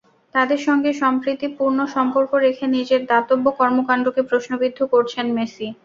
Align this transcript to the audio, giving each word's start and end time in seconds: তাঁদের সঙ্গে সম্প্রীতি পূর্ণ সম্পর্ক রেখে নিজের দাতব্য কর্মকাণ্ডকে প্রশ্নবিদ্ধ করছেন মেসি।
তাঁদের 0.35 0.59
সঙ্গে 0.67 0.91
সম্প্রীতি 1.01 1.47
পূর্ণ 1.57 1.79
সম্পর্ক 1.95 2.31
রেখে 2.45 2.65
নিজের 2.75 3.01
দাতব্য 3.09 3.45
কর্মকাণ্ডকে 3.59 4.21
প্রশ্নবিদ্ধ 4.29 4.79
করছেন 4.93 5.25
মেসি। 5.37 5.67